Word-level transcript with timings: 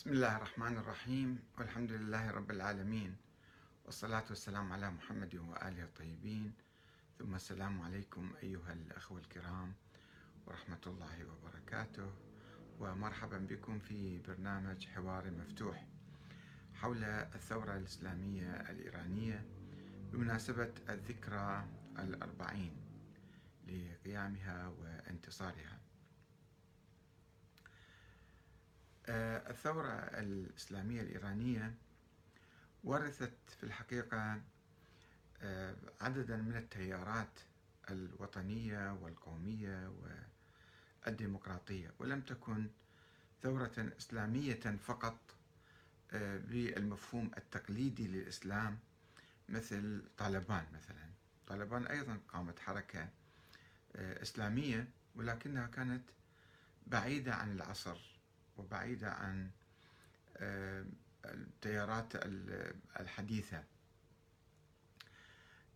بسم 0.00 0.10
الله 0.10 0.36
الرحمن 0.36 0.76
الرحيم 0.76 1.38
والحمد 1.58 1.92
لله 1.92 2.30
رب 2.30 2.50
العالمين 2.50 3.16
والصلاة 3.84 4.24
والسلام 4.28 4.72
على 4.72 4.90
محمد 4.90 5.34
وآله 5.34 5.82
الطيبين. 5.84 6.52
ثم 7.18 7.34
السلام 7.34 7.82
عليكم 7.82 8.32
أيها 8.42 8.72
الأخوة 8.72 9.18
الكرام 9.18 9.74
ورحمة 10.46 10.80
الله 10.86 11.24
وبركاته 11.24 12.12
ومرحبا 12.78 13.38
بكم 13.38 13.78
في 13.78 14.18
برنامج 14.18 14.86
حوار 14.86 15.30
مفتوح 15.30 15.86
حول 16.74 17.04
الثورة 17.04 17.76
الإسلامية 17.76 18.50
الإيرانية 18.70 19.44
بمناسبة 20.12 20.72
الذكرى 20.88 21.68
الأربعين 21.98 22.76
لقيامها 23.68 24.68
وانتصارها. 24.68 25.79
الثورة 29.10 29.92
الإسلامية 29.92 31.00
الإيرانية 31.02 31.74
ورثت 32.84 33.32
في 33.58 33.64
الحقيقة 33.64 34.40
آه، 35.42 35.74
عددا 36.00 36.36
من 36.36 36.56
التيارات 36.56 37.40
الوطنية 37.90 38.92
والقومية 38.92 39.92
والديمقراطية 41.06 41.94
ولم 41.98 42.20
تكن 42.20 42.68
ثورة 43.42 43.92
إسلامية 43.98 44.60
فقط 44.82 45.18
آه، 46.12 46.38
بالمفهوم 46.38 47.30
التقليدي 47.36 48.06
للإسلام 48.06 48.78
مثل 49.48 50.02
طالبان 50.18 50.66
مثلا. 50.74 51.10
طالبان 51.46 51.86
أيضا 51.86 52.18
قامت 52.28 52.58
حركة 52.58 53.08
إسلامية 53.96 54.88
ولكنها 55.14 55.66
كانت 55.66 56.02
بعيدة 56.86 57.34
عن 57.34 57.52
العصر. 57.52 58.19
وبعيدة 58.60 59.10
عن 59.10 59.50
آه، 60.36 60.84
التيارات 61.24 62.12
الحديثة. 63.00 63.64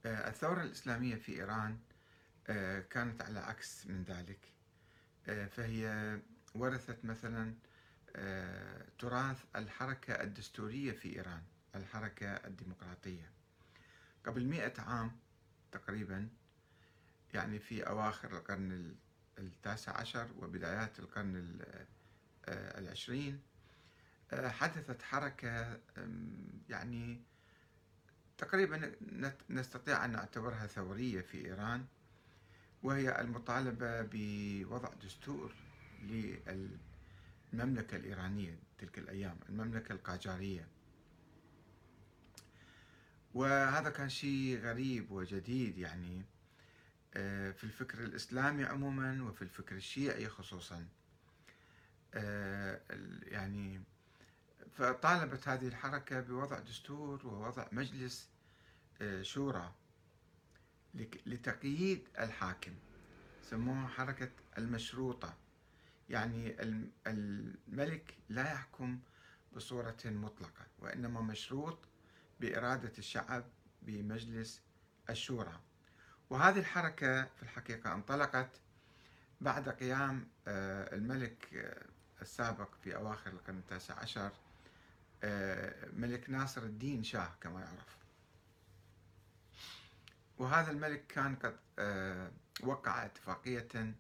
آه، 0.07 0.29
الثورة 0.29 0.63
الإسلامية 0.63 1.17
في 1.17 1.33
إيران 1.33 1.79
آه، 2.49 2.81
كانت 2.81 3.23
على 3.23 3.41
عكس 3.41 3.87
من 3.87 4.03
ذلك. 4.03 4.39
فهي 5.51 6.19
ورثت 6.55 7.05
مثلا 7.05 7.55
تراث 8.99 9.45
الحركة 9.57 10.23
الدستورية 10.23 10.93
في 10.93 11.17
إيران 11.17 11.43
الحركة 11.75 12.27
الديمقراطية. 12.27 13.31
قبل 14.27 14.47
مئة 14.47 14.83
عام 14.83 15.19
تقريبا 15.73 16.29
يعني 17.35 17.59
في 17.59 17.83
أواخر 17.83 18.37
القرن 18.37 18.95
التاسع 19.39 19.97
عشر 20.01 20.29
وبدايات 20.39 20.99
القرن 20.99 21.59
آه، 21.63 21.87
العشرين. 22.53 23.41
آه، 24.33 24.49
حدثت 24.49 25.03
حركة 25.03 25.81
يعني 26.69 27.23
تقريبا 28.39 28.93
نستطيع 29.51 30.05
أن 30.05 30.13
نعتبرها 30.13 30.67
ثورية 30.67 31.21
في 31.21 31.47
إيران 31.47 31.85
وهي 32.83 33.21
المطالبة 33.21 34.03
بوضع 34.13 34.89
دستور 35.05 35.53
للمملكة 36.03 37.97
الإيرانية 37.97 38.59
تلك 38.79 38.99
الأيام 38.99 39.39
المملكة 39.49 39.93
القاجارية. 39.93 40.69
وهذا 43.35 43.91
كان 43.91 44.09
شيء 44.09 44.61
غريب 44.61 45.11
وجديد 45.11 45.79
يعني 45.79 46.23
آه، 47.15 47.51
في 47.51 47.65
الفكر 47.65 48.05
الإسلامي 48.05 48.65
عموما 48.65 49.23
وفي 49.23 49.43
الفكر 49.43 49.77
الشيعي 49.77 50.29
خصوصا. 50.29 50.77
آه، 50.77 51.04
يعني 53.23 53.83
فطالبت 54.73 55.49
هذه 55.49 55.69
الحركة 55.69 56.21
بوضع 56.21 56.59
دستور 56.59 57.27
ووضع 57.27 57.67
مجلس 57.73 58.29
آه، 59.03 59.23
شورى 59.23 59.73
لتقييد 61.27 62.09
الحاكم. 62.19 62.73
سموها 63.43 63.87
حركة 63.87 64.31
المشروطة. 64.59 65.35
يعني 66.09 66.57
الملك 67.07 68.15
لا 68.29 68.53
يحكم 68.53 69.01
بصورة 69.53 69.97
مطلقة 70.05 70.67
وإنما 70.79 71.21
مشروط 71.21 71.79
بإرادة 72.41 72.93
الشعب 72.99 73.45
بمجلس 73.83 74.63
الشورى. 75.11 75.61
وهذه 76.31 76.59
الحركة 76.59 77.25
في 77.25 77.43
الحقيقة 77.43 77.95
انطلقت 77.95 78.61
بعد 79.41 79.69
قيام 79.69 80.29
آه، 80.49 80.95
الملك 80.97 81.49
السابق 82.25 82.69
في 82.85 82.97
أواخر 82.97 83.31
القرن 83.31 83.59
التاسع 83.59 83.95
عشر 83.99 84.31
آه، 85.25 85.89
ملك 85.93 86.31
ناصر 86.31 86.63
الدين 86.63 87.05
شاه 87.05 87.31
كما 87.41 87.61
يعرف. 87.61 87.97
وهذا 90.39 90.71
الملك 90.71 91.07
كان 91.07 91.37
قد 91.37 91.57
آه، 91.79 92.31
وقع 92.63 93.05
اتفاقية 93.07 93.95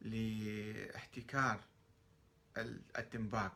لاحتكار 0.00 1.60
التنباك 2.98 3.52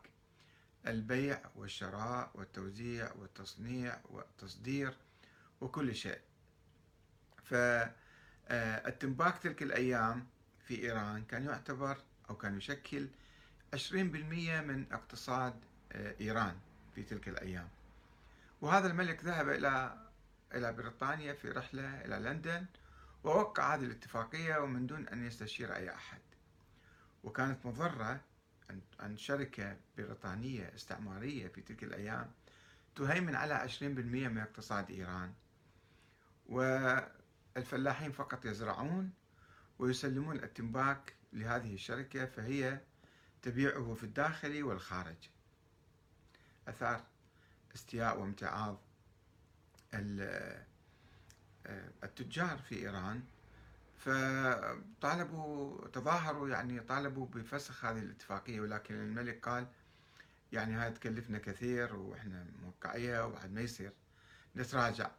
البيع 0.87 1.41
والشراء 1.55 2.31
والتوزيع 2.33 3.11
والتصنيع 3.13 3.99
والتصدير 4.09 4.97
وكل 5.61 5.95
شيء. 5.95 6.19
فالتنباك 7.43 9.37
تلك 9.37 9.63
الأيام 9.63 10.27
في 10.67 10.83
إيران 10.83 11.25
كان 11.25 11.43
يعتبر 11.43 11.97
أو 12.29 12.37
كان 12.37 12.57
يشكل 12.57 13.07
20% 13.73 13.75
من 14.61 14.85
اقتصاد 14.91 15.53
آه، 15.91 16.15
إيران 16.21 16.55
في 16.95 17.03
تلك 17.03 17.27
الأيام. 17.27 17.67
وهذا 18.61 18.87
الملك 18.87 19.23
ذهب 19.25 19.49
إلى 19.49 19.97
إلى 20.55 20.73
بريطانيا 20.73 21.33
في 21.33 21.49
رحلة 21.49 22.05
إلى 22.05 22.15
لندن 22.15 22.65
ووقع 23.23 23.75
هذه 23.75 23.83
الاتفاقية 23.83 24.57
ومن 24.57 24.87
دون 24.87 25.07
أن 25.07 25.25
يستشير 25.27 25.75
أي 25.75 25.93
أحد. 25.93 26.19
وكانت 27.23 27.65
مضرة 27.65 28.21
أن 29.03 29.17
شركة 29.17 29.77
بريطانية 29.97 30.71
استعمارية 30.75 31.47
في 31.47 31.61
تلك 31.61 31.83
الأيام 31.83 32.31
تهيمن 32.95 33.35
على 33.35 33.53
20% 33.53 33.83
من 33.83 34.37
اقتصاد 34.37 34.91
إيران. 34.91 35.33
والفلاحين 36.45 38.11
فقط 38.11 38.45
يزرعون 38.45 39.11
ويسلمون 39.79 40.35
التنباك 40.35 41.13
لهذه 41.33 41.73
الشركة 41.73 42.25
فهي 42.25 42.79
تبيعه 43.43 43.93
في 43.93 44.03
الداخل 44.03 44.63
والخارج. 44.63 45.29
أثار 46.67 47.03
استياء 47.75 48.19
وامتعاض 48.19 48.79
التجار 52.03 52.57
في 52.57 52.75
إيران. 52.75 53.23
فطالبوا 53.97 55.87
تظاهروا 55.87 56.49
يعني 56.49 56.79
طالبوا 56.79 57.25
بفسخ 57.27 57.85
هذه 57.85 57.99
الاتفاقية 57.99 58.61
ولكن 58.61 58.95
الملك 58.95 59.49
قال 59.49 59.67
يعني 60.51 60.73
هاي 60.73 60.91
تكلفنا 60.91 61.37
كثير 61.37 61.95
وإحنا 61.95 62.45
موقعية 62.63 63.25
وبعد 63.25 63.51
ما 63.53 63.61
يصير 63.61 63.91
نتراجع. 64.55 65.11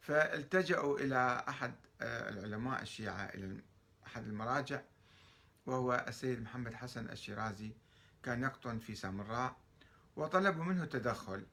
فالتجأوا 0.00 0.98
إلى 0.98 1.44
أحد 1.48 1.74
العلماء 2.02 2.82
الشيعة 2.82 3.24
إلى 3.24 3.60
أحد 4.06 4.26
المراجع 4.26 4.80
وهو 5.66 6.04
السيد 6.08 6.42
محمد 6.42 6.74
حسن 6.74 7.10
الشيرازي 7.10 7.72
كان 8.22 8.42
يقطن 8.42 8.78
في 8.78 8.94
سامراء 8.94 9.56
وطلبوا 10.16 10.64
منه 10.64 10.82
التدخل. 10.82 11.46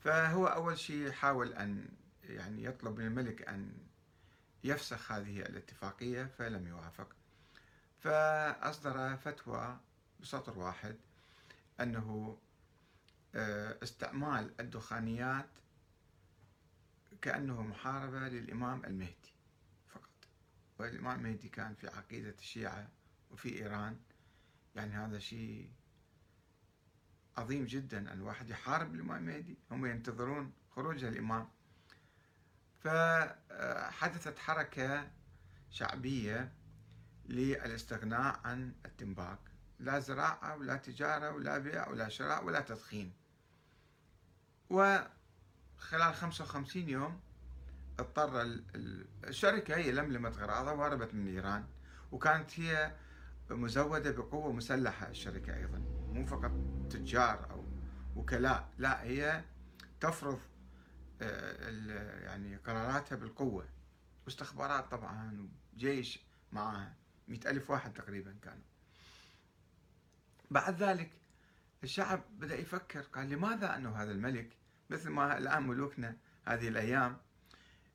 فهو 0.00 0.46
أول 0.46 0.78
شيء 0.78 1.10
حاول 1.10 1.52
أن 1.52 1.88
يعني 2.24 2.64
يطلب 2.64 2.98
من 2.98 3.06
الملك 3.06 3.48
أن 3.48 3.72
يفسخ 4.64 5.12
هذه 5.12 5.40
الاتفاقية 5.40 6.24
فلم 6.24 6.66
يوافق. 6.66 7.08
فأصدر 7.98 9.16
فتوى 9.16 9.78
بسطر 10.20 10.58
واحد 10.58 10.96
أنه 11.80 12.38
آه، 13.34 13.76
استعمال 13.82 14.60
الدخانيات 14.60 15.48
كأنه 17.22 17.62
محاربة 17.62 18.18
للإمام 18.28 18.84
المهدي. 18.84 19.37
والإمام 20.78 21.18
المهدي 21.18 21.48
كان 21.48 21.74
في 21.74 21.88
عقيدة 21.88 22.34
الشيعة 22.38 22.88
وفي 23.30 23.62
إيران. 23.62 24.00
يعني 24.74 24.94
هذا 24.94 25.18
شيء 25.18 25.70
عظيم 27.36 27.64
جدا 27.64 27.98
أن 27.98 28.08
الواحد 28.08 28.50
يحارب 28.50 28.94
الإمام 28.94 29.28
المهدي 29.28 29.58
هم 29.70 29.86
ينتظرون 29.86 30.52
خروج 30.70 31.04
الإمام. 31.04 31.48
فحدثت 32.80 34.38
حركة 34.38 35.10
شعبية 35.70 36.52
للاستغناء 37.28 38.40
عن 38.44 38.74
التنباك. 38.84 39.38
لا 39.78 39.98
زراعة 39.98 40.56
ولا 40.56 40.76
تجارة 40.76 41.30
ولا 41.30 41.58
بيع 41.58 41.88
ولا 41.88 42.08
شراء 42.08 42.44
ولا 42.44 42.60
تدخين. 42.60 43.12
وخلال 44.70 46.14
55 46.14 46.88
يوم 46.88 47.20
اضطر 47.98 48.42
الشركة 49.24 49.76
هي 49.76 49.92
لملمت 49.92 50.36
غراضها 50.36 50.72
وهربت 50.72 51.14
من 51.14 51.28
إيران 51.28 51.66
وكانت 52.12 52.60
هي 52.60 52.94
مزودة 53.50 54.10
بقوة 54.10 54.52
مسلحة 54.52 55.08
الشركة 55.08 55.56
أيضا 55.56 55.78
مو 56.12 56.26
فقط 56.26 56.52
تجار 56.90 57.50
أو 57.50 57.64
وكلاء 58.16 58.68
لا 58.78 59.02
هي 59.02 59.44
تفرض 60.00 60.40
آه، 61.22 62.24
يعني 62.24 62.56
قراراتها 62.56 63.16
بالقوة 63.16 63.68
واستخبارات 64.24 64.90
طبعا 64.90 65.48
وجيش 65.74 66.20
معها 66.52 66.94
مئة 67.28 67.50
ألف 67.50 67.70
واحد 67.70 67.92
تقريبا 67.92 68.36
كانوا. 68.42 68.64
بعد 70.50 70.82
ذلك 70.82 71.10
الشعب 71.84 72.20
بدأ 72.38 72.58
يفكر 72.58 73.00
قال 73.00 73.28
لماذا 73.28 73.76
أنه 73.76 73.96
هذا 73.96 74.12
الملك 74.12 74.56
مثل 74.90 75.10
ما 75.10 75.38
الآن 75.38 75.66
ملوكنا 75.66 76.16
هذه 76.44 76.68
الأيام 76.68 77.16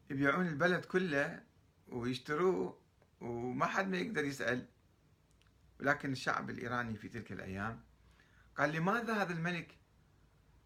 يبيعون 0.09 0.47
البلد 0.47 0.85
كله 0.85 1.43
ويشتروه 1.87 2.79
وما 3.21 3.65
حد 3.65 3.87
ما 3.87 3.97
يقدر 3.97 4.25
يسأل. 4.25 4.67
ولكن 5.79 6.11
الشعب 6.11 6.49
الإيراني 6.49 6.97
في 6.97 7.09
تلك 7.09 7.31
الأيام 7.31 7.81
قال 8.57 8.71
لماذا 8.71 9.13
هذا 9.23 9.33
الملك 9.33 9.77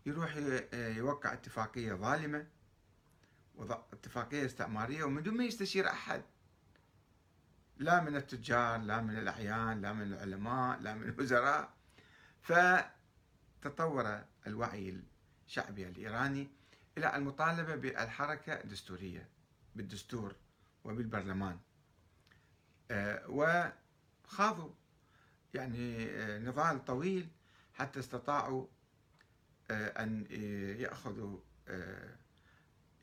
يروح 0.05 0.35
يوقع 0.73 1.33
اتفاقية 1.33 1.93
ظالمة 1.93 2.47
اتفاقية 3.93 4.45
استعمارية 4.45 5.03
ومن 5.03 5.23
دون 5.23 5.37
ما 5.37 5.43
يستشير 5.43 5.89
أحد؟ 5.89 6.23
لا 7.77 8.03
من 8.03 8.15
التجار 8.15 8.81
لا 8.81 9.01
من 9.01 9.17
الأعيان 9.17 9.81
لا 9.81 9.93
من 9.93 10.01
العلماء 10.01 10.79
لا 10.79 10.93
من 10.93 11.03
الوزراء. 11.09 11.73
فتطور 12.41 14.23
الوعي 14.47 15.01
الشعبي 15.47 15.87
الإيراني 15.87 16.47
إلى 16.97 17.15
المطالبة 17.15 17.75
بالحركة 17.75 18.53
الدستورية 18.53 19.27
بالدستور 19.75 20.35
وبالبرلمان. 20.83 21.59
آه، 22.91 23.23
وخاضوا 23.29 24.69
يعني 25.53 26.05
آه، 26.09 26.39
نضال 26.39 26.85
طويل 26.85 27.27
حتى 27.73 27.99
استطاعوا 27.99 28.67
آه، 29.71 30.03
أن 30.03 30.25
يأخذوا 30.79 31.39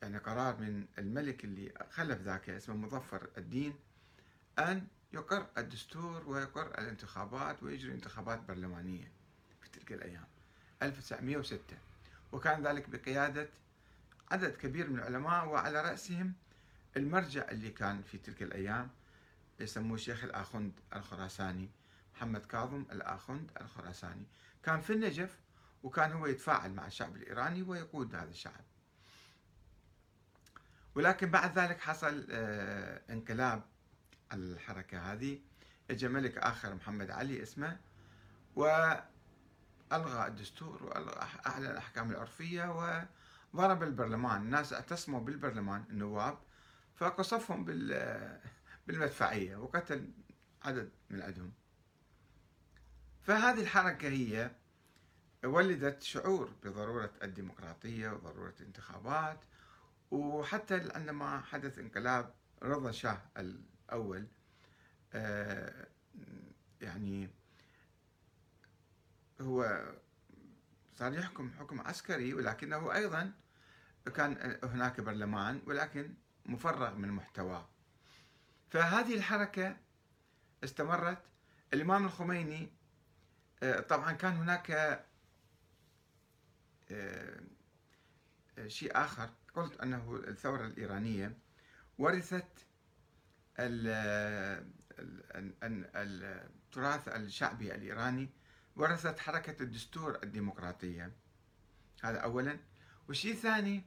يعني 0.02 0.18
قرار 0.18 0.56
من 0.60 0.86
الملك 0.98 1.44
اللي 1.44 1.72
خلف 1.90 2.20
ذاك 2.20 2.50
اسمه 2.50 2.76
مظفر 2.76 3.30
الدين 3.38 3.74
أن 4.58 4.86
يقر 5.12 5.46
الدستور 5.58 6.28
ويقر 6.28 6.78
الانتخابات 6.78 7.62
ويجري 7.62 7.92
انتخابات 7.92 8.40
برلمانية 8.48 9.12
في 9.60 9.68
تلك 9.68 9.92
الأيام 9.92 10.26
1906 10.82 11.76
وكان 12.32 12.66
ذلك 12.66 12.90
بقيادة 12.90 13.48
عدد 14.30 14.56
كبير 14.56 14.90
من 14.90 14.98
العلماء 14.98 15.48
وعلى 15.48 15.80
رأسهم 15.80 16.34
المرجع 16.96 17.50
اللي 17.50 17.70
كان 17.70 18.02
في 18.02 18.18
تلك 18.18 18.42
الأيام 18.42 18.90
يسموه 19.60 19.94
الشيخ 19.94 20.24
الآخند 20.24 20.72
الخراساني 20.96 21.70
محمد 22.14 22.46
كاظم 22.46 22.84
الآخند 22.92 23.50
الخراساني. 23.60 24.26
كان 24.62 24.80
في 24.80 24.92
النجف 24.92 25.38
وكان 25.82 26.12
هو 26.12 26.26
يتفاعل 26.26 26.72
مع 26.72 26.86
الشعب 26.86 27.16
الإيراني 27.16 27.62
ويقود 27.62 28.14
هذا 28.14 28.30
الشعب. 28.30 28.64
ولكن 30.94 31.30
بعد 31.30 31.58
ذلك 31.58 31.80
حصل 31.80 32.26
آه، 32.30 33.02
انقلاب 33.10 33.62
الحركة 34.32 35.12
هذه. 35.12 35.40
اجى 35.90 36.08
ملك 36.08 36.38
آخر 36.38 36.74
محمد 36.74 37.10
علي 37.10 37.42
اسمه 37.42 37.78
وألغى 38.56 40.26
الدستور 40.26 40.92
أعلى 41.46 41.70
الأحكام 41.70 42.10
العرفية 42.10 42.70
وضرب 43.54 43.82
البرلمان 43.82 44.42
الناس 44.42 44.72
اعتصموا 44.72 45.20
بالبرلمان 45.20 45.84
النواب 45.90 46.38
فقصفهم 46.94 47.64
بالمدفعية 48.86 49.56
وقتل 49.56 50.10
عدد 50.62 50.90
من 51.10 51.22
عندهم. 51.22 51.52
فهذه 53.22 53.60
الحركة 53.60 54.08
هي 54.08 54.50
ولدت 55.44 56.02
شعور 56.02 56.50
بضرورة 56.64 57.12
الديمقراطية 57.22 58.10
وضرورة 58.10 58.54
الانتخابات 58.60 59.40
وحتى 60.10 60.88
عندما 60.94 61.40
حدث 61.40 61.78
انقلاب 61.78 62.34
رضا 62.62 62.90
شاه 62.90 63.22
الأول 63.36 64.26
آه، 65.12 65.86
يعني 66.80 67.30
هو 69.40 69.84
صار 70.94 71.14
يحكم 71.14 71.50
حكم 71.58 71.80
عسكري 71.80 72.34
ولكنه 72.34 72.94
أيضا 72.94 73.32
كان 74.08 74.58
هناك 74.64 75.00
برلمان 75.00 75.62
ولكن 75.66 76.14
مفرغ 76.46 76.94
من 76.94 77.08
محتواه. 77.08 77.68
فهذه 78.70 79.14
الحركة 79.14 79.76
استمرت. 80.64 81.22
الإمام 81.72 82.04
الخميني 82.04 82.72
آه، 83.62 83.80
طبعا 83.80 84.12
كان 84.12 84.32
هناك 84.32 84.70
آه، 86.90 87.40
شيء 88.66 88.90
آخر. 88.96 89.30
قلت 89.54 89.80
أنه 89.80 90.16
الثورة 90.28 90.66
الإيرانية 90.66 91.38
ورثت 91.98 92.66
التراث 95.64 97.08
الشعبي 97.08 97.74
الإيراني 97.74 98.28
ورثت 98.76 99.18
حركة 99.18 99.62
الدستور 99.62 100.18
الديمقراطية. 100.22 101.12
هذا 102.02 102.18
أولا. 102.18 102.58
والشيء 103.08 103.32
الثاني 103.32 103.84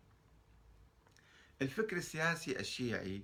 الفكر 1.62 1.98
السياسي 1.98 2.59
الشيعي 2.59 3.24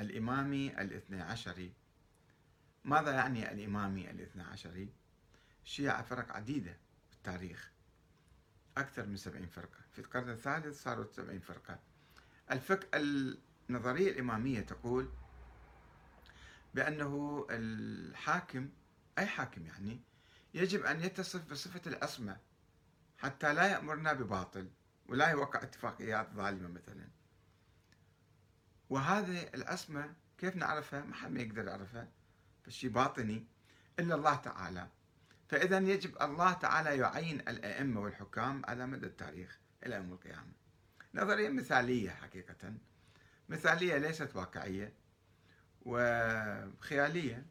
الإمامي 0.00 0.80
الاثني 0.80 1.22
عشري 1.22 1.72
ماذا 2.84 3.12
يعني 3.12 3.52
الإمامي 3.52 4.10
الاثني 4.10 4.42
عشري؟ 4.42 4.92
الشيعة 5.64 6.02
فرق 6.02 6.32
عديدة 6.32 6.76
في 7.08 7.16
التاريخ 7.16 7.72
أكثر 8.78 9.06
من 9.06 9.16
سبعين 9.16 9.46
فرقة. 9.46 9.78
في 9.92 9.98
القرن 9.98 10.30
الثالث 10.30 10.82
صاروا 10.82 11.04
سبعين 11.12 11.40
فرقة. 11.40 11.78
الفك... 12.50 12.88
النظرية 12.94 14.10
الإمامية 14.10 14.60
تقول 14.60 15.08
بأنه 16.74 17.46
الحاكم 17.50 18.68
أي 19.18 19.26
حاكم 19.26 19.66
يعني 19.66 20.00
يجب 20.54 20.84
أن 20.84 21.00
يتصف 21.00 21.50
بصفة 21.50 21.80
العصمة 21.86 22.36
حتى 23.18 23.54
لا 23.54 23.66
يأمرنا 23.66 24.12
بباطل 24.12 24.70
ولا 25.06 25.28
يوقع 25.28 25.62
اتفاقيات 25.62 26.32
ظالمة 26.32 26.68
مثلا. 26.68 27.08
وهذه 28.90 29.48
العصمة 29.54 30.14
كيف 30.38 30.56
نعرفها؟ 30.56 31.00
ما 31.00 31.14
حد 31.14 31.30
ما 31.30 31.40
يقدر 31.40 31.66
يعرفها 31.66 32.08
فشي 32.64 32.88
باطني 32.88 33.46
إلا 33.98 34.14
الله 34.14 34.34
تعالى. 34.34 34.88
فإذا 35.48 35.78
يجب 35.78 36.22
الله 36.22 36.52
تعالى 36.52 36.98
يعين 36.98 37.40
الأئمة 37.40 38.00
والحكام 38.00 38.62
على 38.68 38.86
مدى 38.86 39.06
التاريخ 39.06 39.58
إلى 39.86 39.96
يوم 39.96 40.12
القيامة. 40.12 40.52
نظرية 41.14 41.48
مثالية 41.48 42.10
حقيقة. 42.10 42.74
مثالية 43.48 43.96
ليست 43.96 44.36
واقعية 44.36 44.92
وخيالية. 45.82 47.46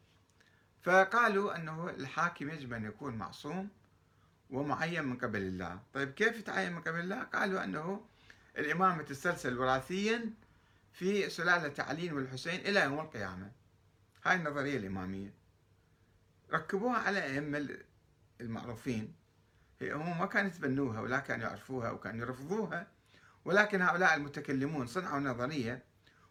فقالوا 0.82 1.56
أنه 1.56 1.90
الحاكم 1.90 2.50
يجب 2.50 2.72
أن 2.72 2.84
يكون 2.84 3.14
معصوم 3.14 3.68
ومعين 4.50 5.04
من 5.04 5.18
قبل 5.18 5.42
الله. 5.42 5.80
طيب 5.94 6.10
كيف 6.10 6.38
يتعين 6.38 6.72
من 6.72 6.80
قبل 6.80 7.00
الله؟ 7.00 7.22
قالوا 7.22 7.64
أنه 7.64 8.06
الإمامة 8.58 9.02
تسلسل 9.02 9.58
وراثيا 9.58 10.30
في 10.96 11.30
سلالة 11.30 11.84
علي 11.84 12.12
والحسين 12.12 12.60
إلى 12.60 12.80
يوم 12.80 13.00
القيامة. 13.00 13.52
هاي 14.24 14.36
النظرية 14.36 14.76
الإمامية. 14.76 15.34
ركبوها 16.52 16.98
على 16.98 17.24
أئمة 17.24 17.68
المعروفين. 18.40 19.14
هم 19.82 20.18
ما 20.18 20.26
كانوا 20.26 20.50
يتبنوها 20.50 21.00
ولا 21.00 21.18
كانوا 21.18 21.46
يعرفوها 21.46 21.90
وكانوا 21.90 22.26
يرفضوها 22.26 22.86
ولكن 23.44 23.82
هؤلاء 23.82 24.14
المتكلمون 24.14 24.86
صنعوا 24.86 25.20
نظرية 25.20 25.84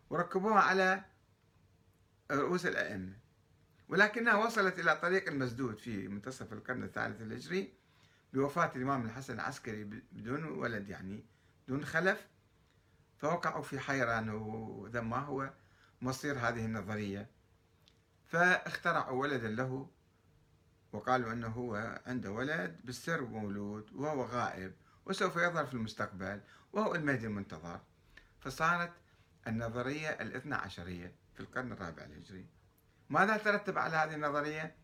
وركبوها 0.09 0.59
على 0.59 1.05
رؤوس 2.31 2.65
الأئمة. 2.65 3.13
ولكنها 3.89 4.35
وصلت 4.35 4.79
إلى 4.79 4.95
طريق 4.95 5.29
المسدود 5.29 5.77
في 5.79 6.07
منتصف 6.07 6.53
القرن 6.53 6.83
الثالث 6.83 7.21
الهجري 7.21 7.73
بوفاة 8.33 8.71
الإمام 8.75 9.05
الحسن 9.05 9.33
العسكري 9.33 9.83
بدون 10.11 10.43
ولد 10.43 10.89
يعني 10.89 11.25
دون 11.67 11.85
خلف. 11.85 12.27
فوقعوا 13.17 13.63
في 13.63 13.79
حيران 13.79 14.29
وذا 14.29 15.01
ما 15.01 15.17
هو 15.17 15.53
مصير 16.01 16.37
هذه 16.39 16.65
النظرية. 16.65 17.29
فاخترعوا 18.25 19.21
ولدا 19.21 19.47
له 19.47 19.89
وقالوا 20.93 21.33
أنه 21.33 21.47
هو 21.47 22.01
عنده 22.05 22.31
ولد 22.31 22.79
بالسر 22.83 23.21
مولود 23.21 23.93
وهو 23.93 24.23
غائب 24.23 24.73
وسوف 25.05 25.35
يظهر 25.35 25.65
في 25.65 25.73
المستقبل 25.73 26.41
وهو 26.73 26.95
المهدي 26.95 27.25
المنتظر. 27.27 27.79
فصارت 28.39 28.91
النظرية 29.47 30.09
الاثنى 30.09 30.55
عشرية 30.55 31.15
في 31.33 31.39
القرن 31.39 31.71
الرابع 31.71 32.03
الهجري. 32.03 32.47
ماذا 33.09 33.37
ترتب 33.37 33.77
على 33.77 33.95
هذه 33.95 34.15
النظرية؟ 34.15 34.75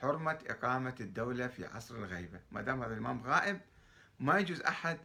حرمة 0.00 0.38
إقامة 0.46 0.94
الدولة 1.00 1.46
في 1.48 1.66
عصر 1.66 1.94
الغيبة. 1.94 2.40
ما 2.50 2.62
دام 2.62 2.82
هذا 2.82 2.92
الإمام 2.92 3.22
غائب 3.26 3.60
ما 4.20 4.38
يجوز 4.38 4.60
أحد 4.60 4.98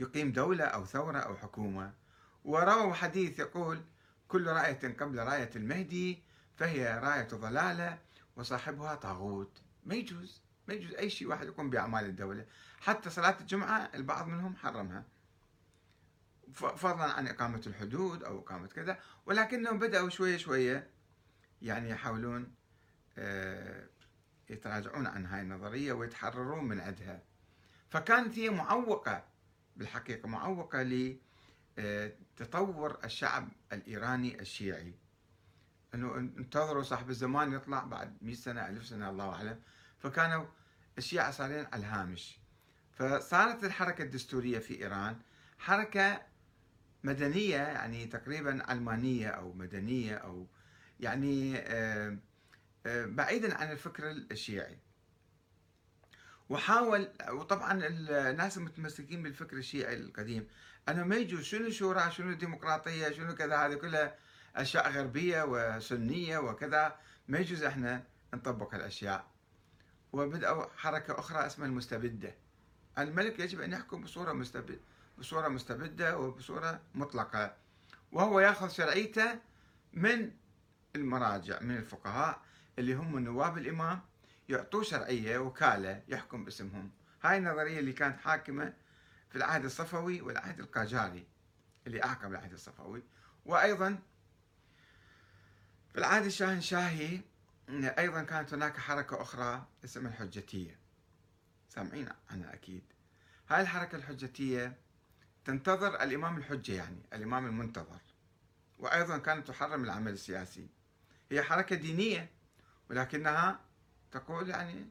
يقيم 0.00 0.32
دولة 0.32 0.64
أو 0.64 0.84
ثورة 0.84 1.18
أو 1.18 1.36
حكومة. 1.36 1.92
ورووا 2.44 2.94
حديث 2.94 3.38
يقول 3.38 3.84
كل 4.28 4.46
رأية 4.46 4.96
قبل 5.00 5.18
راية 5.18 5.50
المهدي 5.56 6.22
فهي 6.56 6.98
راية 6.98 7.28
ضلالة 7.28 7.98
وصاحبها 8.36 8.94
طاغوت. 8.94 9.62
ما 9.84 9.94
يجوز 9.94 10.42
ما 10.68 10.74
يجوز 10.74 10.94
أي 10.94 11.10
شيء 11.10 11.28
واحد 11.28 11.46
يقوم 11.46 11.70
بأعمال 11.70 12.04
الدولة. 12.04 12.46
حتى 12.80 13.10
صلاة 13.10 13.36
الجمعة 13.40 13.90
البعض 13.94 14.26
منهم 14.28 14.56
حرمها. 14.56 15.04
فضلا 16.52 17.12
عن 17.12 17.28
إقامة 17.28 17.62
الحدود 17.66 18.24
أو 18.24 18.38
إقامة 18.38 18.66
كذا. 18.66 18.98
ولكنهم 19.26 19.78
بدأوا 19.78 20.08
شوية 20.08 20.36
شوية 20.36 20.90
يعني 21.62 21.90
يحاولون 21.90 22.54
آه، 23.18 23.88
يتراجعون 24.50 25.06
عن 25.06 25.26
هاي 25.26 25.40
النظرية 25.40 25.92
ويتحررون 25.92 26.64
من 26.64 26.80
عندها. 26.80 27.22
فكانت 27.90 28.38
هي 28.38 28.50
معوقة 28.50 29.29
بالحقيقة 29.76 30.28
معوقة 30.28 30.82
لتطور 31.78 32.98
الشعب 33.04 33.48
الإيراني 33.72 34.40
الشيعي. 34.40 34.94
أنه 35.94 36.16
انتظروا 36.16 36.82
صاحب 36.82 37.10
الزمان 37.10 37.52
يطلع 37.52 37.84
بعد 37.84 38.16
100 38.22 38.34
سنة 38.34 38.68
ألف 38.68 38.86
سنة 38.86 39.10
الله 39.10 39.34
أعلم. 39.34 39.60
فكانوا 39.98 40.46
الشيعة 40.98 41.30
صارين 41.30 41.66
على 41.72 41.80
الهامش. 41.80 42.38
فصارت 42.92 43.64
الحركة 43.64 44.02
الدستورية 44.02 44.58
في 44.58 44.82
إيران 44.82 45.16
حركة 45.58 46.22
مدنية 47.04 47.56
يعني 47.56 48.06
تقريبا 48.06 48.62
علمانية 48.68 49.28
أو 49.28 49.52
مدنية 49.52 50.14
أو 50.14 50.46
يعني 51.00 51.58
آه، 51.58 52.18
آه، 52.86 53.06
بعيدا 53.06 53.58
عن 53.58 53.72
الفكر 53.72 54.10
الشيعي. 54.10 54.78
وحاول 56.50 57.08
وطبعا 57.28 57.72
الناس 57.82 58.58
المتمسكين 58.58 59.22
بالفكر 59.22 59.56
الشيعي 59.56 59.96
القديم. 59.96 60.48
أنه 60.88 61.04
ما 61.04 61.16
يجوز 61.16 61.42
شنو 61.42 61.70
شورى 61.70 62.10
شنو 62.10 62.32
ديمقراطية 62.32 63.10
شنو 63.10 63.34
كذا 63.34 63.56
هذه 63.56 63.74
كلها 63.74 64.14
أشياء 64.56 64.90
غربية 64.90 65.44
وسنية 65.44 66.38
وكذا. 66.38 66.96
ما 67.28 67.38
يجوز 67.38 67.62
إحنا 67.62 68.04
نطبق 68.34 68.74
هالأشياء. 68.74 69.26
وبداوا 70.12 70.66
حركة 70.76 71.18
أخرى 71.18 71.46
اسمها 71.46 71.68
المستبدة. 71.68 72.34
الملك 72.98 73.38
يجب 73.38 73.60
أن 73.60 73.72
يحكم 73.72 74.02
بصورة 74.02 74.32
مستبده 74.32 74.80
بصورة 75.18 75.48
مستبدة 75.48 76.18
وبصورة 76.18 76.80
مطلقة. 76.94 77.56
وهو 78.12 78.40
يأخذ 78.40 78.68
شرعيته 78.68 79.38
من 79.92 80.30
المراجع 80.96 81.60
من 81.60 81.76
الفقهاء 81.76 82.40
اللي 82.78 82.94
هم 82.94 83.18
نواب 83.18 83.58
الإمام. 83.58 84.00
يعطوه 84.50 84.82
شرعيه 84.82 85.38
وكالة 85.38 86.02
يحكم 86.08 86.44
باسمهم. 86.44 86.90
هاي 87.22 87.38
النظرية 87.38 87.78
اللي 87.78 87.92
كانت 87.92 88.20
حاكمة 88.20 88.72
في 89.30 89.36
العهد 89.36 89.64
الصفوي 89.64 90.20
والعهد 90.20 90.60
القاجاري 90.60 91.26
اللي 91.86 92.04
اعقب 92.04 92.30
العهد 92.30 92.52
الصفوي. 92.52 93.02
وأيضا 93.46 93.98
في 95.92 95.98
العهد 95.98 96.24
الشاهنشاهي 96.24 97.20
أيضا 97.98 98.22
كانت 98.22 98.54
هناك 98.54 98.76
حركة 98.76 99.22
أخرى 99.22 99.66
اسمها 99.84 100.10
الحجتية. 100.12 100.78
سامعين 101.68 102.08
عنها 102.30 102.54
أكيد. 102.54 102.82
هاي 103.48 103.60
الحركة 103.60 103.96
الحجتية 103.96 104.76
تنتظر 105.44 106.02
الإمام 106.02 106.38
الحجة 106.38 106.72
يعني 106.72 107.02
الإمام 107.12 107.46
المنتظر. 107.46 108.00
وأيضا 108.78 109.18
كانت 109.18 109.48
تحرم 109.48 109.84
العمل 109.84 110.12
السياسي. 110.12 110.68
هي 111.30 111.42
حركة 111.42 111.76
دينية 111.76 112.30
ولكنها 112.90 113.60
تقول 114.12 114.50
يعني 114.50 114.86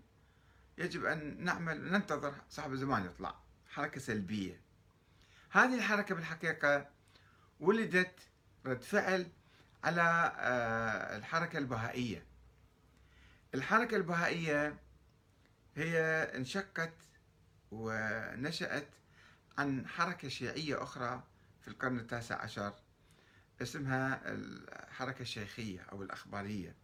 يجب 0.78 1.06
أن 1.06 1.44
نعمل 1.44 1.92
ننتظر 1.92 2.36
صاحب 2.50 2.74
الزمان 2.74 3.06
يطلع. 3.06 3.36
حركة 3.70 4.00
سلبية. 4.00 4.62
هذه 5.50 5.76
الحركة 5.76 6.16
بالحقيقة 6.16 6.90
ولدت 7.60 8.20
رد 8.66 8.82
فعل 8.84 9.28
على 9.84 10.34
آه، 10.38 11.18
الحركة 11.18 11.58
البهائية. 11.58 12.24
الحركة 13.56 13.98
البهائية 13.98 14.78
هي 15.76 16.00
انشقت 16.36 16.94
ونشأت 17.72 18.88
عن 19.58 19.88
حركة 19.88 20.28
شيعية 20.28 20.84
أخرى 20.84 21.24
في 21.62 21.68
القرن 21.68 22.00
التاسع 22.00 22.42
عشر 22.42 22.74
اسمها 23.62 24.22
الحركة 24.26 25.22
الشيخية 25.22 25.82
أو 25.92 26.04
الأخبارية. 26.04 26.76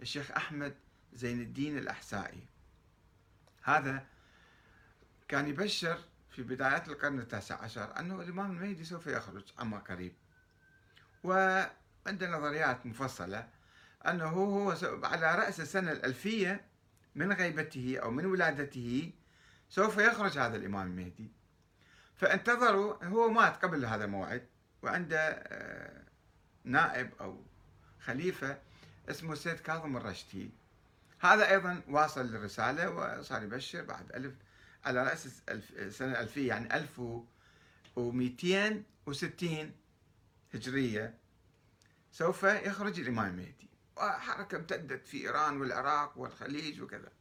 الشيخ 0.00 0.30
أحمد 0.30 0.74
زين 1.14 1.40
الدين 1.40 1.78
الأحسائي. 1.78 2.46
هذا 3.62 4.06
كان 5.28 5.48
يبشر 5.48 5.98
في 6.30 6.42
بدايات 6.42 6.88
القرن 6.88 7.18
التاسع 7.18 7.62
عشر 7.62 7.98
أنه 7.98 8.20
الإمام 8.20 8.50
المهدي 8.50 8.84
سوف 8.84 9.06
يخرج 9.06 9.44
عما 9.58 9.78
قريب. 9.78 10.12
وعنده 11.24 12.30
نظريات 12.30 12.86
مفصلة 12.86 13.48
أنه 14.06 14.28
هو 14.28 14.76
على 15.04 15.34
رأس 15.34 15.60
السنة 15.60 15.92
الألفية 15.92 16.64
من 17.14 17.32
غيبته 17.32 17.98
أو 18.02 18.10
من 18.10 18.26
ولادته 18.26 19.12
سوف 19.68 19.98
يخرج 19.98 20.38
هذا 20.38 20.56
الإمام 20.56 20.86
المهدي. 20.86 21.32
فانتظروا 22.16 23.04
هو 23.04 23.28
مات 23.28 23.64
قبل 23.64 23.84
هذا 23.84 24.04
الموعد 24.04 24.46
وعنده 24.82 25.18
آه، 25.18 26.02
نائب 26.64 27.10
أو 27.20 27.42
خليفة 28.00 28.58
اسمه 29.10 29.32
السيد 29.32 29.60
كاظم 29.60 29.96
الرشتي 29.96 30.50
هذا 31.24 31.50
أيضا 31.50 31.82
واصل 31.88 32.20
الرسالة 32.20 32.90
وصار 32.90 33.42
يبشر 33.42 33.84
بعد 33.84 34.12
ألف 34.12 34.34
على 34.84 35.02
رأس 35.02 35.42
السنة 35.48 36.12
الألفية 36.12 36.48
يعني 36.48 36.76
1260 36.76 39.72
هجرية. 40.54 41.14
سوف 42.12 42.42
يخرج 42.42 43.00
الإمام 43.00 43.30
المهدي. 43.30 43.68
وحركة 43.96 44.56
امتدت 44.56 45.06
في 45.06 45.26
إيران 45.26 45.60
والعراق 45.60 46.18
والخليج 46.18 46.82
وكذا. 46.82 47.12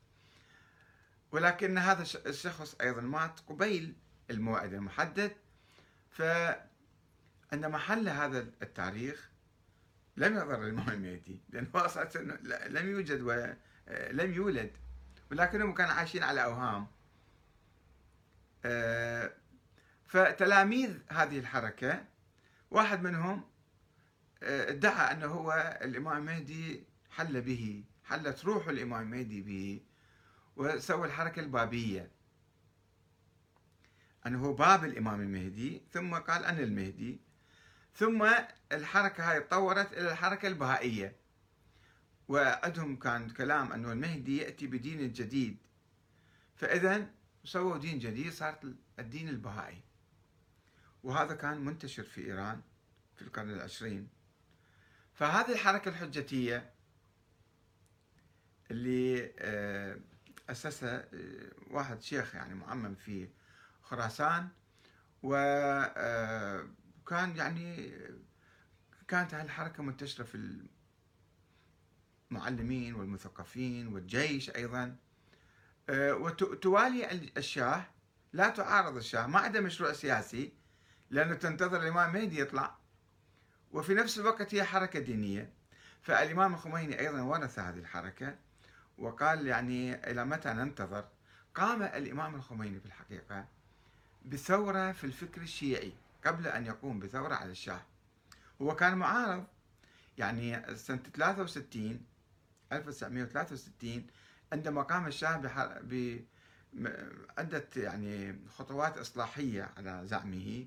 ولكن 1.31 1.77
هذا 1.77 2.05
الشخص 2.25 2.75
أيضا 2.81 3.01
مات 3.01 3.39
قبيل 3.39 3.95
الموعد 4.29 4.73
المحدد. 4.73 5.35
فعندما 6.09 7.77
حل 7.77 8.09
هذا 8.09 8.39
التاريخ 8.61 9.29
لم 10.17 10.37
يضر 10.37 10.63
الإمام 10.63 10.89
المهدي 10.89 11.39
لأنه 11.49 11.69
أصلا 11.75 12.09
لم 12.67 12.89
يوجد 12.89 13.21
ولم 13.87 14.33
يولد 14.33 14.71
ولكنهم 15.31 15.73
كانوا 15.73 15.93
عايشين 15.93 16.23
على 16.23 16.43
أوهام. 16.43 16.87
آه، 18.65 19.33
فتلاميذ 20.07 20.97
هذه 21.09 21.39
الحركة 21.39 22.05
واحد 22.71 23.03
منهم 23.03 23.43
آه، 24.43 24.69
ادعى 24.69 25.11
أنه 25.11 25.25
هو 25.25 25.77
الإمام 25.81 26.17
المهدي 26.17 26.83
حل 27.09 27.41
به 27.41 27.83
حلت 28.03 28.45
روح 28.45 28.67
الإمام 28.67 29.01
المهدي 29.01 29.41
به 29.41 29.81
وسوى 30.55 31.07
الحركة 31.07 31.39
البابية. 31.39 32.11
أنه 34.27 34.45
هو 34.45 34.53
باب 34.53 34.85
الإمام 34.85 35.21
المهدي 35.21 35.81
ثم 35.91 36.15
قال 36.15 36.45
أنا 36.45 36.59
المهدي. 36.59 37.21
ثم 37.95 38.29
الحركة 38.71 39.31
هاي 39.31 39.39
تطورت 39.39 39.93
إلى 39.93 40.11
الحركة 40.11 40.47
البهائية. 40.47 41.15
وعندهم 42.27 42.95
كان 42.95 43.29
كلام 43.29 43.71
أنه 43.71 43.91
المهدي 43.91 44.37
يأتي 44.37 44.67
بدين 44.67 45.11
جديد. 45.11 45.57
فإذا 46.55 47.09
سووا 47.43 47.77
دين 47.77 47.99
جديد 47.99 48.33
صارت 48.33 48.75
الدين 48.99 49.29
البهائي. 49.29 49.81
وهذا 51.03 51.35
كان 51.35 51.65
منتشر 51.65 52.03
في 52.03 52.25
إيران 52.25 52.61
في 53.15 53.21
القرن 53.21 53.49
العشرين. 53.49 54.09
فهذه 55.13 55.51
الحركة 55.51 55.89
الحجتية 55.89 56.73
اللي 58.71 59.33
آه، 59.39 59.99
أسسها 60.49 61.07
آه، 61.13 61.51
واحد 61.67 62.01
شيخ 62.01 62.35
يعني 62.35 62.55
معمم 62.55 62.95
في 62.95 63.29
خراسان. 63.81 64.49
وكان 65.23 65.91
آه، 67.29 67.35
يعني 67.35 67.93
كانت 69.07 69.33
هالحركة 69.33 69.83
منتشرة 69.83 70.23
في 70.23 70.35
المعلمين 72.33 72.95
والمثقفين 72.95 73.87
والجيش 73.87 74.49
أيضا. 74.49 74.95
آه، 75.89 76.13
وتوالي 76.13 77.31
الشاه 77.37 77.85
لا 78.33 78.49
تعارض 78.49 78.97
الشاه 78.97 79.27
ما 79.27 79.39
عندها 79.39 79.61
مشروع 79.61 79.93
سياسي 79.93 80.53
لأنه 81.09 81.35
تنتظر 81.35 81.81
الإمام 81.81 82.13
مهدي 82.13 82.39
يطلع. 82.39 82.75
وفي 83.71 83.93
نفس 83.93 84.19
الوقت 84.19 84.55
هي 84.55 84.63
حركة 84.63 84.99
دينية. 84.99 85.49
فالإمام 86.01 86.53
الخميني 86.53 86.99
أيضا 86.99 87.21
ورث 87.21 87.59
هذه 87.59 87.77
الحركة 87.77 88.35
وقال 88.97 89.47
يعني 89.47 90.11
إلى 90.11 90.25
متى 90.25 90.49
ننتظر؟ 90.49 91.05
قام 91.55 91.83
الإمام 91.83 92.35
الخميني 92.35 92.79
في 92.79 92.85
الحقيقة 92.85 93.45
بثورة 94.25 94.91
في 94.91 95.03
الفكر 95.03 95.41
الشيعي 95.41 95.93
قبل 96.25 96.47
أن 96.47 96.65
يقوم 96.65 96.99
بثورة 96.99 97.35
على 97.35 97.51
الشاه. 97.51 97.81
هو 98.61 98.75
كان 98.75 98.97
معارض 98.97 99.45
يعني 100.17 100.75
سنة 100.75 100.99
63 101.15 102.12
1963 102.77 104.07
عندما 104.53 104.81
قام 104.81 105.07
الشاه 105.07 105.37
بعدة 106.73 107.67
يعني 107.75 108.39
خطوات 108.49 108.97
إصلاحية 108.97 109.69
على 109.77 110.01
زعمه 110.05 110.65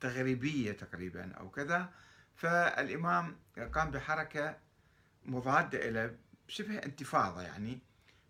تغريبية 0.00 0.72
تقريبا 0.72 1.32
أو 1.32 1.50
كذا. 1.50 1.92
فالإمام 2.34 3.36
قام 3.74 3.90
بحركة 3.90 4.56
مضادة 5.24 5.88
إلى 5.88 6.16
شبه 6.48 6.78
انتفاضة 6.78 7.42
يعني. 7.42 7.78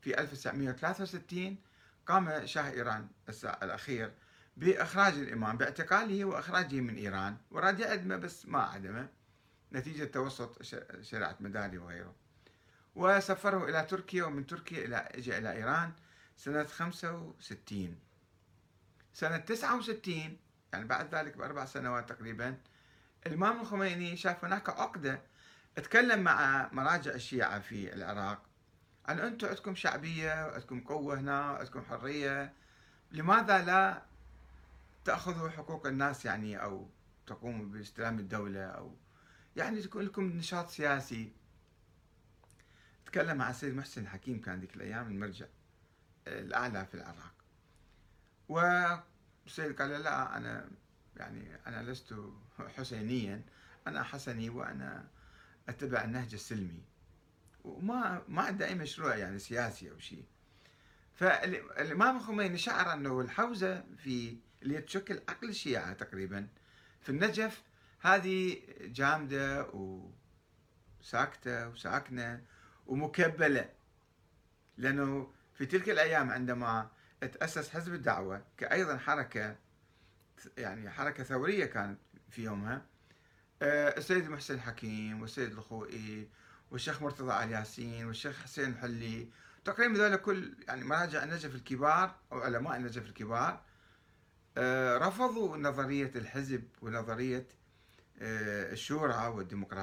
في 0.00 0.18
1963 0.18 1.56
قام 2.06 2.46
شاه 2.46 2.70
إيران 2.70 3.08
الأخير 3.62 4.12
بإخراج 4.56 5.14
الإمام 5.14 5.56
باعتقاله 5.56 6.24
وإخراجه 6.24 6.80
من 6.80 6.96
إيران 6.96 7.36
وراد 7.50 7.80
يعدمه 7.80 8.16
بس 8.16 8.46
ما 8.46 8.62
عدمه 8.62 9.08
نتيجة 9.72 10.04
توسط 10.04 10.62
شريعة 11.02 11.36
مداري 11.40 11.78
وغيره. 11.78 12.14
وسفره 12.94 13.68
إلى 13.68 13.82
تركيا 13.82 14.24
ومن 14.24 14.46
تركيا 14.46 14.84
إلى 14.84 14.96
إجا 14.96 15.38
إلى 15.38 15.52
إيران 15.52 15.92
سنة 16.36 16.64
65 16.64 17.98
سنة 19.12 19.36
69 19.36 20.38
يعني 20.72 20.84
بعد 20.84 21.14
ذلك 21.14 21.36
بأربع 21.36 21.64
سنوات 21.64 22.08
تقريبا 22.08 22.56
الإمام 23.26 23.60
الخميني 23.60 24.16
شاف 24.16 24.44
هناك 24.44 24.68
عقدة 24.68 25.20
تكلم 25.76 26.20
مع 26.20 26.68
مراجع 26.72 27.10
الشيعة 27.10 27.60
في 27.60 27.94
العراق. 27.94 28.42
أن 29.08 29.18
أنتم 29.18 29.48
عندكم 29.48 29.74
شعبية 29.74 30.46
وعندكم 30.46 30.80
قوة 30.80 31.20
هنا 31.20 31.50
وعندكم 31.50 31.82
حرية 31.82 32.52
لماذا 33.12 33.64
لا 33.64 34.02
تأخذوا 35.04 35.48
حقوق 35.50 35.86
الناس 35.86 36.24
يعني 36.24 36.62
أو 36.62 36.88
تقوموا 37.26 37.66
باستلام 37.66 38.18
الدولة 38.18 38.64
أو 38.64 38.96
يعني 39.56 39.82
تكون 39.82 40.02
لكم 40.02 40.24
نشاط 40.24 40.68
سياسي؟ 40.68 41.32
تكلم 43.06 43.36
مع 43.36 43.50
السيد 43.50 43.74
محسن 43.74 44.02
الحكيم 44.02 44.40
كان 44.40 44.60
ذيك 44.60 44.76
الأيام 44.76 45.06
المرجع 45.06 45.46
الأعلى 46.26 46.86
في 46.86 46.94
العراق. 46.94 47.34
والسيد 48.48 49.80
قال 49.80 49.90
لا 49.90 50.36
أنا 50.36 50.70
يعني 51.16 51.56
أنا 51.66 51.90
لست 51.90 52.14
حسينيا 52.76 53.42
أنا 53.86 54.02
حسني 54.02 54.50
وأنا 54.50 55.08
أتبع 55.68 56.04
النهج 56.04 56.34
السلمي. 56.34 56.82
وما 57.64 58.22
ما 58.28 58.42
عنده 58.42 58.66
أي 58.66 58.74
مشروع 58.74 59.16
يعني 59.16 59.38
سياسي 59.38 59.90
أو 59.90 59.98
شيء. 59.98 60.24
فالإمام 61.14 62.16
الخميني 62.16 62.58
شعر 62.58 62.92
أنه 62.92 63.20
الحوزة 63.20 63.84
في 63.96 64.38
اللي 64.62 64.80
تشكل 64.80 65.20
عقل 65.28 65.48
الشيعة 65.48 65.92
تقريبا 65.92 66.48
في 67.00 67.08
النجف. 67.08 67.62
هذه 68.00 68.62
جامدة 68.80 69.70
وساكتة 71.00 71.68
وساكنة. 71.68 72.42
ومكبلة. 72.86 73.68
لأنه 74.78 75.32
في 75.54 75.66
تلك 75.66 75.88
الأيام 75.90 76.30
عندما 76.30 76.88
تأسس 77.20 77.70
حزب 77.70 77.94
الدعوة 77.94 78.42
كأيضا 78.56 78.96
حركة 78.96 79.56
يعني 80.58 80.90
حركة 80.90 81.24
ثورية 81.24 81.64
كانت 81.64 81.98
في 82.30 82.42
يومها 82.44 82.82
آه، 83.62 83.98
السيد 83.98 84.28
محسن 84.28 84.54
الحكيم 84.54 85.20
والسيد 85.20 85.52
الخوئي 85.52 86.28
والشيخ 86.70 87.02
مرتضى 87.02 87.32
علي 87.32 87.52
ياسين 87.52 88.06
والشيخ 88.06 88.42
حسين 88.42 88.70
الحلي 88.70 89.28
تقريبا 89.64 89.98
ذلك 89.98 90.20
كل 90.20 90.54
يعني 90.68 90.84
مراجع 90.84 91.24
النجف 91.24 91.54
الكبار 91.54 92.14
أو 92.32 92.40
علماء 92.40 92.76
النجف 92.76 93.06
الكبار 93.06 93.60
آه، 94.58 94.98
رفضوا 94.98 95.56
نظرية 95.56 96.12
الحزب 96.16 96.64
ونظرية 96.82 97.46
آه، 98.22 98.72
الشورى 98.72 99.26
والديمقراطية. 99.26 99.82